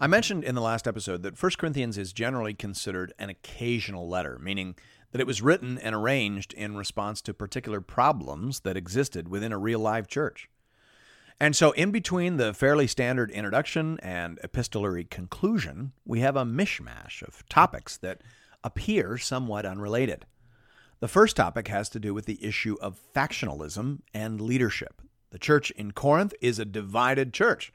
[0.00, 4.38] I mentioned in the last episode that 1 Corinthians is generally considered an occasional letter,
[4.40, 4.74] meaning
[5.12, 9.58] that it was written and arranged in response to particular problems that existed within a
[9.58, 10.48] real live church.
[11.38, 17.22] And so, in between the fairly standard introduction and epistolary conclusion, we have a mishmash
[17.22, 18.22] of topics that
[18.64, 20.24] appear somewhat unrelated.
[21.00, 25.02] The first topic has to do with the issue of factionalism and leadership.
[25.30, 27.72] The church in Corinth is a divided church.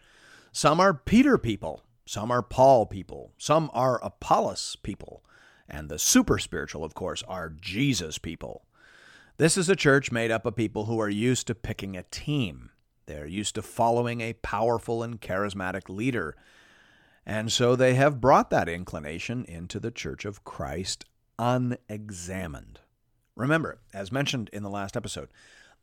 [0.53, 5.23] Some are Peter people, some are Paul people, some are Apollos people,
[5.67, 8.65] and the super spiritual, of course, are Jesus people.
[9.37, 12.71] This is a church made up of people who are used to picking a team.
[13.05, 16.35] They're used to following a powerful and charismatic leader.
[17.25, 21.05] And so they have brought that inclination into the church of Christ
[21.37, 22.79] unexamined.
[23.35, 25.29] Remember, as mentioned in the last episode,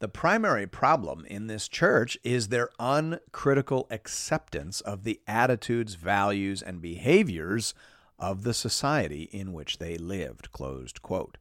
[0.01, 6.83] the primary problem in this church is their uncritical acceptance of the attitudes, values, and
[6.83, 7.75] behaviors
[8.19, 10.53] of the society in which they lived.
[10.53, 11.39] Closed quote.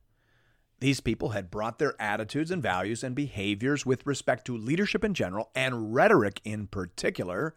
[0.80, 5.14] These people had brought their attitudes and values and behaviors with respect to leadership in
[5.14, 7.56] general and rhetoric in particular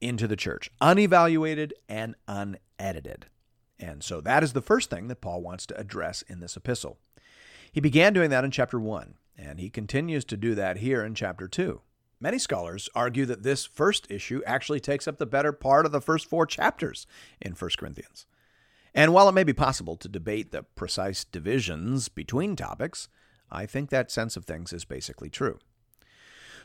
[0.00, 3.26] into the church, unevaluated and unedited.
[3.78, 6.98] And so that is the first thing that Paul wants to address in this epistle.
[7.70, 9.14] He began doing that in chapter 1.
[9.38, 11.80] And he continues to do that here in chapter 2.
[12.20, 16.00] Many scholars argue that this first issue actually takes up the better part of the
[16.00, 17.06] first four chapters
[17.40, 18.26] in 1 Corinthians.
[18.92, 23.08] And while it may be possible to debate the precise divisions between topics,
[23.50, 25.60] I think that sense of things is basically true.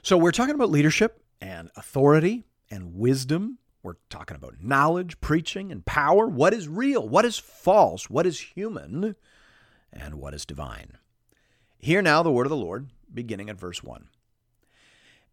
[0.01, 3.59] So we're talking about leadership and authority and wisdom.
[3.83, 6.27] We're talking about knowledge, preaching, and power.
[6.27, 7.07] What is real?
[7.07, 8.09] What is false?
[8.09, 9.15] What is human?
[9.91, 10.97] And what is divine?
[11.83, 14.07] Hear now the word of the Lord, beginning at verse 1.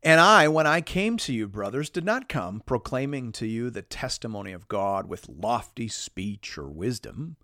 [0.02, 3.82] And I, when I came to you, brothers, did not come proclaiming to you the
[3.82, 7.36] testimony of God with lofty speech or wisdom,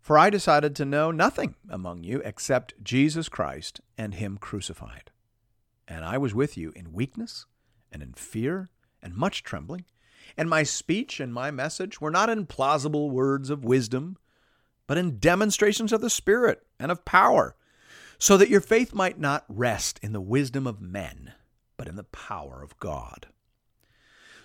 [0.00, 5.12] for I decided to know nothing among you except Jesus Christ and Him crucified.
[5.86, 7.46] And I was with you in weakness
[7.92, 8.68] and in fear
[9.00, 9.84] and much trembling,
[10.36, 14.18] and my speech and my message were not in plausible words of wisdom,
[14.88, 17.54] but in demonstrations of the Spirit and of power
[18.20, 21.32] so that your faith might not rest in the wisdom of men,
[21.76, 23.26] but in the power of God.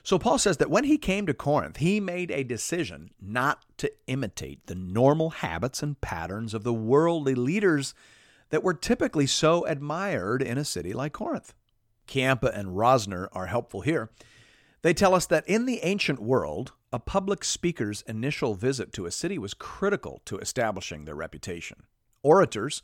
[0.02, 3.92] So Paul says that when he came to Corinth, he made a decision not to
[4.08, 7.94] imitate the normal habits and patterns of the worldly leaders
[8.50, 11.54] that were typically so admired in a city like Corinth.
[12.08, 14.10] Ciampa and Rosner are helpful here.
[14.84, 19.12] They tell us that in the ancient world, a public speaker's initial visit to a
[19.12, 21.84] city was critical to establishing their reputation.
[22.22, 22.84] Orators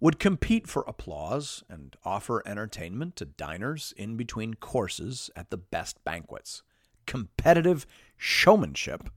[0.00, 6.02] would compete for applause and offer entertainment to diners in between courses at the best
[6.04, 6.62] banquets.
[7.06, 9.08] Competitive showmanship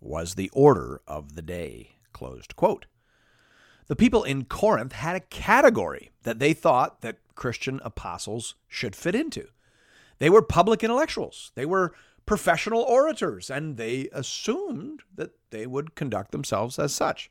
[0.00, 1.96] was the order of the day.
[3.88, 9.14] The people in Corinth had a category that they thought that Christian apostles should fit
[9.14, 9.48] into.
[10.18, 11.52] They were public intellectuals.
[11.54, 17.30] They were professional orators, and they assumed that they would conduct themselves as such.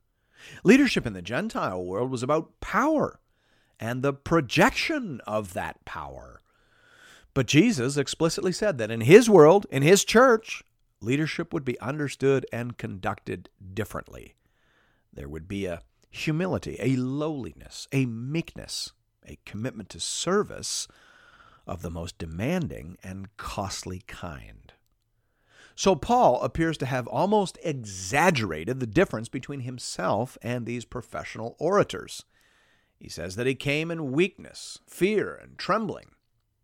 [0.63, 3.19] Leadership in the Gentile world was about power
[3.79, 6.39] and the projection of that power.
[7.33, 10.63] But Jesus explicitly said that in his world, in his church,
[10.99, 14.35] leadership would be understood and conducted differently.
[15.13, 18.91] There would be a humility, a lowliness, a meekness,
[19.25, 20.87] a commitment to service
[21.65, 24.73] of the most demanding and costly kind.
[25.75, 32.23] So Paul appears to have almost exaggerated the difference between himself and these professional orators.
[32.99, 36.11] He says that he came in weakness, fear, and trembling.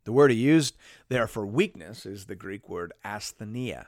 [0.04, 0.78] The word he used
[1.10, 3.88] there for weakness is the Greek word asthenia,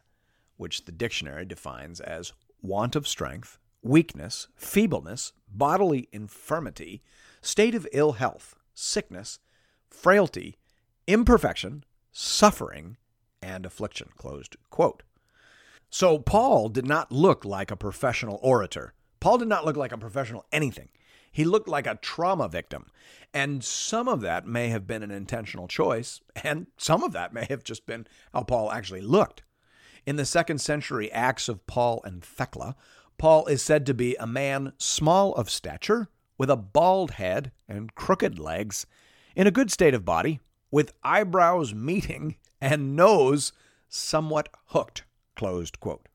[0.57, 7.01] which the dictionary defines as want of strength weakness, feebleness, bodily infirmity,
[7.41, 9.39] state of ill health, sickness,
[9.89, 10.57] frailty,
[11.07, 12.97] imperfection, suffering,
[13.41, 14.09] and affliction.
[14.17, 15.03] Closed quote.
[15.89, 18.93] So Paul did not look like a professional orator.
[19.19, 20.89] Paul did not look like a professional anything.
[21.31, 22.87] He looked like a trauma victim.
[23.33, 27.45] And some of that may have been an intentional choice, and some of that may
[27.49, 29.43] have just been how Paul actually looked.
[30.05, 32.75] In the second century Acts of Paul and Thecla,
[33.17, 37.93] Paul is said to be a man small of stature, with a bald head and
[37.93, 38.85] crooked legs,
[39.35, 40.39] in a good state of body,
[40.71, 43.51] with eyebrows meeting and nose
[43.87, 45.03] somewhat hooked.
[45.39, 46.09] Closed quote.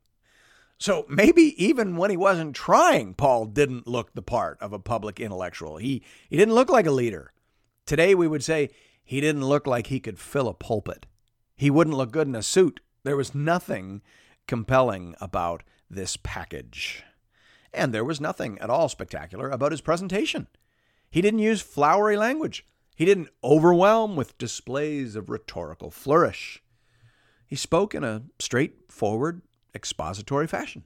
[0.77, 5.19] So maybe even when he wasn't trying, Paul didn't look the part of a public
[5.19, 5.79] intellectual.
[5.79, 7.33] He, he didn't look like a leader.
[7.87, 8.69] Today we would say
[9.03, 11.07] he didn't look like he could fill a pulpit.
[11.57, 12.81] He wouldn't look good in a suit.
[13.03, 14.03] There was nothing
[14.47, 17.03] compelling about this package.
[17.73, 20.49] And there was nothing at all spectacular about his presentation.
[21.11, 22.67] He didn't use flowery language.
[22.95, 26.63] He didn't overwhelm with displays of rhetorical flourish.
[27.47, 29.43] He spoke in a straightforward,
[29.75, 30.85] expository fashion.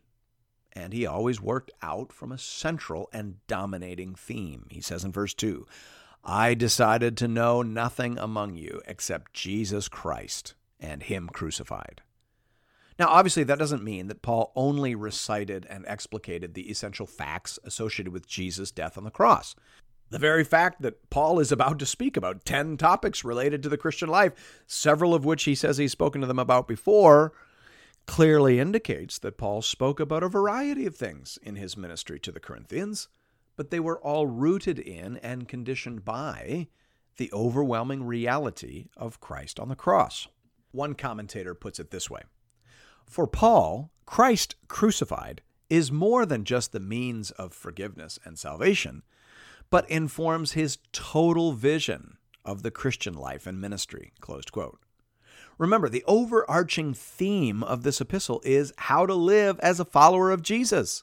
[0.72, 4.66] And he always worked out from a central and dominating theme.
[4.70, 5.66] He says in verse 2
[6.24, 12.02] I decided to know nothing among you except Jesus Christ and Him crucified.
[12.98, 18.12] Now, obviously, that doesn't mean that Paul only recited and explicated the essential facts associated
[18.12, 19.54] with Jesus' death on the cross.
[20.10, 23.76] The very fact that Paul is about to speak about 10 topics related to the
[23.76, 27.32] Christian life, several of which he says he's spoken to them about before,
[28.06, 32.40] clearly indicates that Paul spoke about a variety of things in his ministry to the
[32.40, 33.08] Corinthians,
[33.54, 36.68] but they were all rooted in and conditioned by
[37.18, 40.26] the overwhelming reality of Christ on the cross.
[40.70, 42.22] One commentator puts it this way
[43.04, 49.02] For Paul, Christ crucified is more than just the means of forgiveness and salvation,
[49.70, 54.12] but informs his total vision of the Christian life and ministry.
[54.20, 54.80] Closed quote.
[55.58, 60.42] Remember, the overarching theme of this epistle is how to live as a follower of
[60.42, 61.02] Jesus.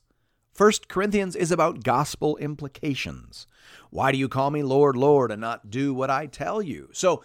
[0.57, 3.45] 1 Corinthians is about gospel implications.
[3.89, 6.89] Why do you call me Lord, Lord, and not do what I tell you?
[6.93, 7.21] So,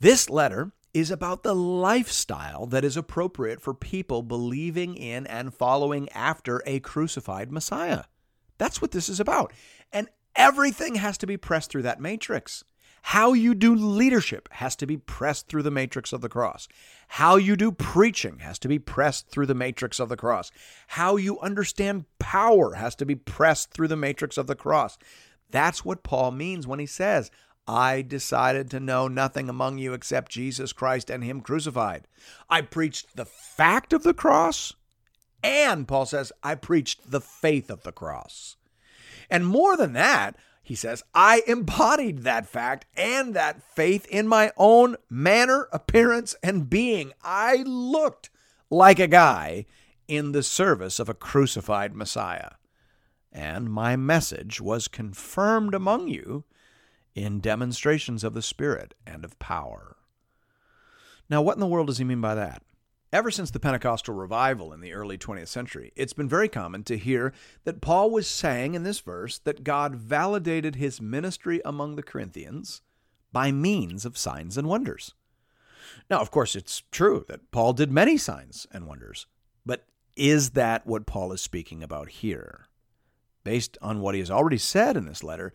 [0.00, 6.08] this letter is about the lifestyle that is appropriate for people believing in and following
[6.10, 8.04] after a crucified Messiah.
[8.56, 9.52] That's what this is about.
[9.92, 12.64] And everything has to be pressed through that matrix.
[13.02, 16.66] How you do leadership has to be pressed through the matrix of the cross.
[17.08, 20.50] How you do preaching has to be pressed through the matrix of the cross.
[20.88, 24.98] How you understand power has to be pressed through the matrix of the cross.
[25.50, 27.30] That's what Paul means when he says,
[27.68, 32.06] I decided to know nothing among you except Jesus Christ and Him crucified.
[32.48, 34.74] I preached the fact of the cross,
[35.42, 38.56] and Paul says, I preached the faith of the cross.
[39.30, 44.50] And more than that, he says, I embodied that fact and that faith in my
[44.56, 47.12] own manner, appearance, and being.
[47.22, 48.30] I looked
[48.68, 49.66] like a guy
[50.08, 52.50] in the service of a crucified Messiah.
[53.30, 56.44] And my message was confirmed among you
[57.14, 59.96] in demonstrations of the Spirit and of power.
[61.30, 62.62] Now, what in the world does he mean by that?
[63.16, 66.98] Ever since the Pentecostal revival in the early 20th century, it's been very common to
[66.98, 67.32] hear
[67.64, 72.82] that Paul was saying in this verse that God validated his ministry among the Corinthians
[73.32, 75.14] by means of signs and wonders.
[76.10, 79.26] Now, of course, it's true that Paul did many signs and wonders,
[79.64, 82.66] but is that what Paul is speaking about here?
[83.44, 85.54] Based on what he has already said in this letter,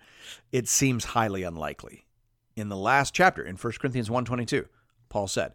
[0.52, 2.08] it seems highly unlikely.
[2.56, 4.66] In the last chapter, in 1 Corinthians 1.22,
[5.10, 5.54] Paul said,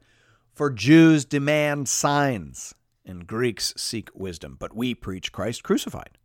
[0.56, 6.16] for Jews demand signs, and Greeks seek wisdom, but we preach Christ crucified.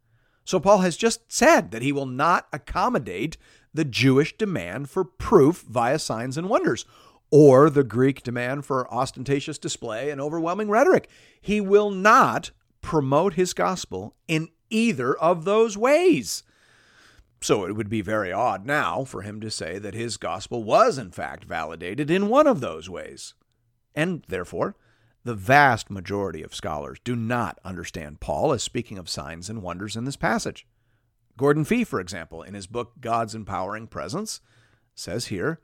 [0.45, 3.35] So Paul has just said that he will not accommodate
[3.73, 6.85] the Jewish demand for proof via signs and wonders,
[7.29, 11.09] or the Greek demand for ostentatious display and overwhelming rhetoric.
[11.41, 16.43] He will not promote his gospel in either of those ways.
[17.41, 20.97] So it would be very odd now for him to say that his gospel was,
[20.97, 23.33] in fact, validated in one of those ways.
[23.95, 24.75] And therefore,
[25.23, 29.95] the vast majority of scholars do not understand Paul as speaking of signs and wonders
[29.95, 30.65] in this passage.
[31.37, 34.41] Gordon Fee, for example, in his book God's Empowering Presence,
[34.95, 35.59] says here,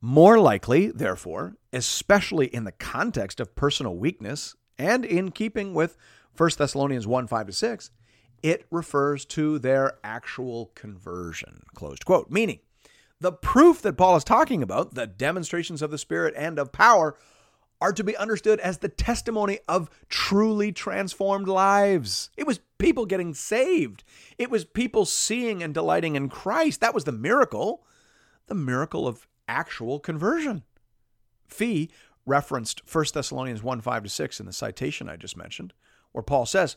[0.00, 5.96] more likely, therefore, especially in the context of personal weakness and in keeping with
[6.36, 7.90] 1 Thessalonians 1 5 to 6,
[8.42, 11.62] it refers to their actual conversion.
[11.74, 12.30] Closed quote.
[12.30, 12.60] Meaning,
[13.20, 17.16] the proof that Paul is talking about, the demonstrations of the Spirit and of power,
[17.80, 22.30] are to be understood as the testimony of truly transformed lives.
[22.36, 24.04] It was people getting saved,
[24.36, 26.80] it was people seeing and delighting in Christ.
[26.80, 27.84] That was the miracle,
[28.46, 30.62] the miracle of actual conversion.
[31.46, 31.90] Fee
[32.26, 35.72] referenced 1 Thessalonians 1 5 to 6 in the citation I just mentioned,
[36.12, 36.76] where Paul says,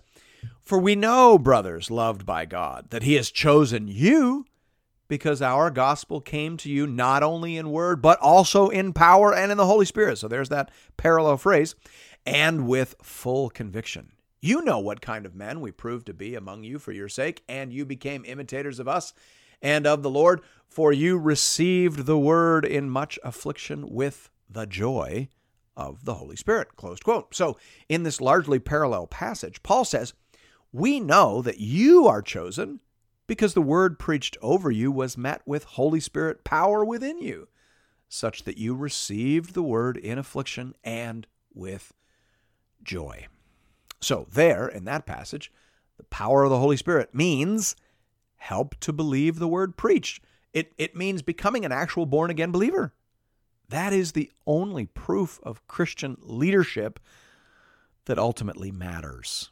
[0.61, 4.45] For we know, brothers loved by God, that he has chosen you
[5.11, 9.51] because our gospel came to you not only in word, but also in power and
[9.51, 10.17] in the Holy Spirit.
[10.17, 11.75] So there's that parallel phrase,
[12.25, 14.13] and with full conviction.
[14.39, 17.43] You know what kind of men we proved to be among you for your sake,
[17.49, 19.11] and you became imitators of us
[19.61, 20.39] and of the Lord,
[20.69, 25.27] for you received the word in much affliction with the joy
[25.75, 26.77] of the Holy Spirit.
[26.77, 27.35] Closed quote.
[27.35, 27.57] So,
[27.89, 30.13] in this largely parallel passage, Paul says,
[30.71, 32.79] We know that you are chosen
[33.31, 37.47] because the word preached over you was met with Holy Spirit power within you,
[38.09, 41.93] such that you received the word in affliction and with
[42.83, 43.27] joy.
[44.01, 45.49] So, there in that passage,
[45.95, 47.77] the power of the Holy Spirit means
[48.35, 50.21] help to believe the word preached.
[50.51, 52.93] It, it means becoming an actual born again believer.
[53.69, 56.99] That is the only proof of Christian leadership
[58.07, 59.51] that ultimately matters.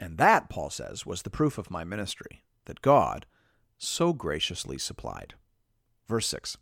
[0.00, 3.26] And that, Paul says, was the proof of my ministry that God
[3.78, 5.34] so graciously supplied.
[6.08, 6.56] Verse 6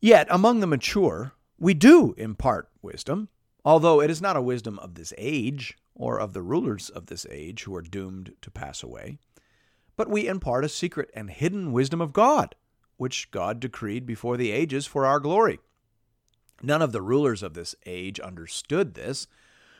[0.00, 3.28] Yet among the mature, we do impart wisdom,
[3.64, 7.26] although it is not a wisdom of this age or of the rulers of this
[7.30, 9.18] age who are doomed to pass away,
[9.96, 12.54] but we impart a secret and hidden wisdom of God,
[12.98, 15.58] which God decreed before the ages for our glory.
[16.62, 19.26] None of the rulers of this age understood this,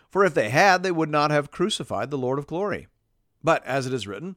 [0.08, 2.86] for if they had, they would not have crucified the Lord of glory.
[3.42, 4.36] But as it is written,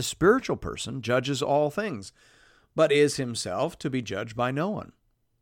[0.00, 2.10] The spiritual person judges all things,
[2.74, 4.92] but is himself to be judged by no one.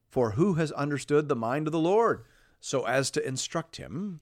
[0.08, 2.24] For who has understood the mind of the Lord
[2.58, 4.18] so as to instruct him?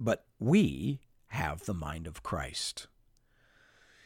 [0.00, 2.86] But we have the mind of Christ.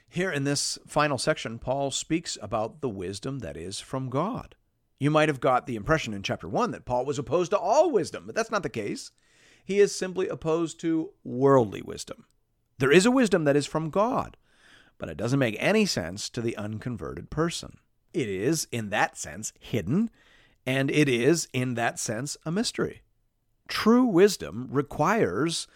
[0.09, 4.57] Here in this final section, Paul speaks about the wisdom that is from God.
[4.99, 7.93] You might have got the impression in chapter 1 that Paul was opposed to all
[7.93, 9.12] wisdom, but that's not the case.
[9.65, 12.25] He is simply opposed to worldly wisdom.
[12.79, 14.37] There is a wisdom that is from God,
[14.99, 17.79] but it doesn't make any sense to the unconverted person.
[18.12, 20.11] It is, in that sense, hidden,
[20.65, 23.03] and it is, in that sense, a mystery.
[23.69, 25.67] True wisdom requires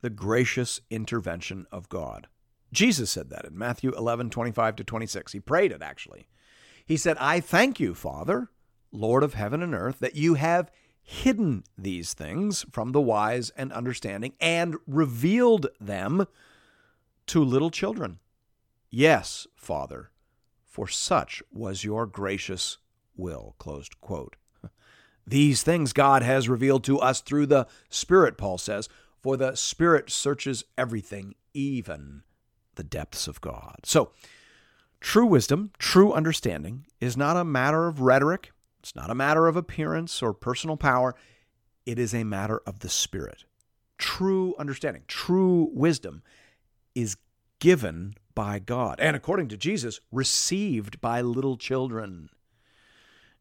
[0.00, 2.28] the gracious intervention of God.
[2.72, 5.32] Jesus said that in Matthew 11, 25 to 26.
[5.32, 6.28] He prayed it, actually.
[6.86, 8.50] He said, I thank you, Father,
[8.92, 10.70] Lord of heaven and earth, that you have
[11.02, 16.26] hidden these things from the wise and understanding and revealed them
[17.26, 18.18] to little children.
[18.90, 20.10] Yes, Father,
[20.66, 22.78] for such was your gracious
[23.16, 23.54] will.
[25.26, 28.88] These things God has revealed to us through the Spirit, Paul says,
[29.22, 32.22] for the Spirit searches everything, even
[32.74, 33.80] the depths of God.
[33.84, 34.10] So,
[35.00, 39.56] true wisdom, true understanding is not a matter of rhetoric, it's not a matter of
[39.56, 41.14] appearance or personal power,
[41.86, 43.44] it is a matter of the Spirit.
[43.98, 46.22] True understanding, true wisdom
[46.94, 47.16] is
[47.58, 52.30] given by God, and according to Jesus, received by little children.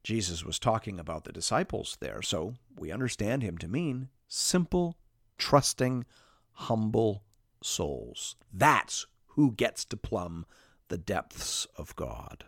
[0.04, 4.98] Jesus was talking about the disciples there, so we understand him to mean simple,
[5.38, 6.06] trusting,
[6.54, 7.24] humble
[7.62, 8.36] souls.
[8.54, 10.46] That's who gets to plumb
[10.88, 12.46] the depths of God.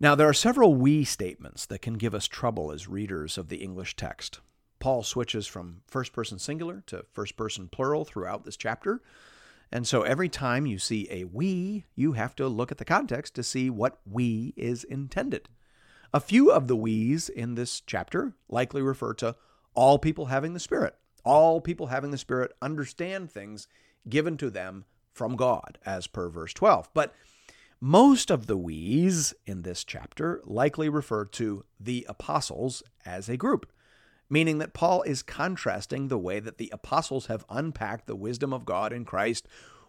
[0.00, 3.58] Now, there are several we statements that can give us trouble as readers of the
[3.58, 4.40] English text.
[4.80, 9.00] Paul switches from first person singular to first person plural throughout this chapter.
[9.74, 13.34] And so every time you see a we, you have to look at the context
[13.34, 15.48] to see what we is intended.
[16.12, 19.34] A few of the we's in this chapter likely refer to
[19.74, 20.94] all people having the Spirit.
[21.24, 23.66] All people having the Spirit understand things
[24.08, 26.88] given to them from God, as per verse 12.
[26.94, 27.12] But
[27.80, 33.66] most of the we's in this chapter likely refer to the apostles as a group,
[34.28, 38.64] meaning that Paul is contrasting the way that the apostles have unpacked the wisdom of
[38.64, 39.46] God in Christ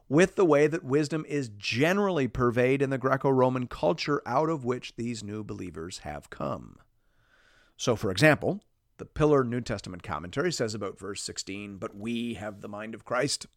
[0.07, 4.63] with the way that wisdom is generally purveyed in the Greco Roman culture out of
[4.63, 6.77] which these new believers have come.
[7.77, 8.61] So, for example,
[8.97, 13.03] the Pillar New Testament commentary says about verse 16, But we have the mind of
[13.03, 13.47] Christ.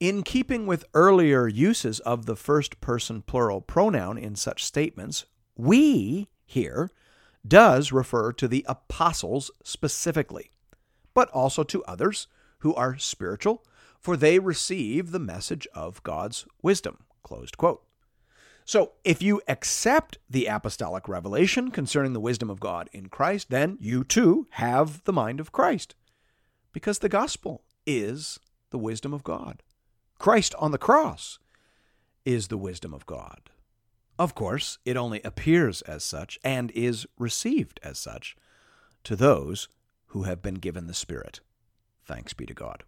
[0.00, 5.24] In keeping with earlier uses of the first person plural pronoun in such statements,
[5.56, 6.90] we here
[7.46, 10.50] does refer to the apostles specifically,
[11.12, 12.26] but also to others
[12.58, 13.64] who are spiritual,
[14.00, 17.04] for they receive the message of God's wisdom.
[17.22, 17.82] Closed quote.
[18.66, 23.76] So, if you accept the apostolic revelation concerning the wisdom of God in Christ, then
[23.78, 25.94] you too have the mind of Christ,
[26.72, 28.38] because the gospel is
[28.70, 29.62] the wisdom of God.
[30.18, 31.38] Christ on the cross
[32.24, 33.50] is the wisdom of God.
[34.18, 38.36] Of course, it only appears as such and is received as such
[39.02, 39.68] to those
[40.08, 41.40] who have been given the Spirit.
[42.06, 42.84] Thanks be to God.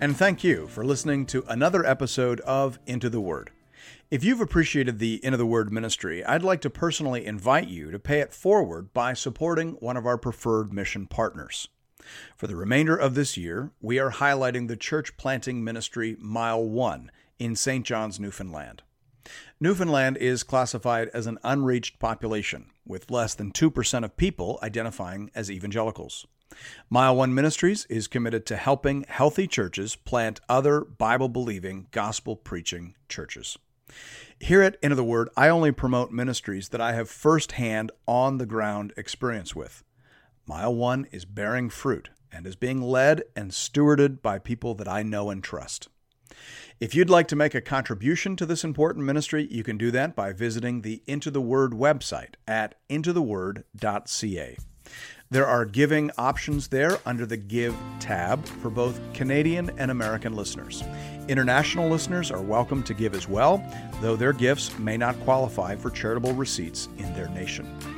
[0.00, 3.50] And thank you for listening to another episode of Into the Word.
[4.12, 7.98] If you've appreciated the Into the Word ministry, I'd like to personally invite you to
[7.98, 11.66] pay it forward by supporting one of our preferred mission partners.
[12.36, 17.10] For the remainder of this year, we are highlighting the church planting ministry Mile 1
[17.38, 17.84] in St.
[17.84, 18.82] John's, Newfoundland.
[19.60, 25.50] Newfoundland is classified as an unreached population, with less than 2% of people identifying as
[25.50, 26.26] evangelicals.
[26.88, 32.94] Mile One Ministries is committed to helping healthy churches plant other Bible believing, gospel preaching
[33.08, 33.58] churches.
[34.38, 38.46] Here at Into the Word, I only promote ministries that I have firsthand on the
[38.46, 39.82] ground experience with.
[40.48, 45.02] Mile One is bearing fruit and is being led and stewarded by people that I
[45.02, 45.88] know and trust.
[46.80, 50.16] If you'd like to make a contribution to this important ministry, you can do that
[50.16, 54.56] by visiting the Into the Word website at intotheword.ca.
[55.30, 60.82] There are giving options there under the Give tab for both Canadian and American listeners.
[61.28, 63.62] International listeners are welcome to give as well,
[64.00, 67.97] though their gifts may not qualify for charitable receipts in their nation.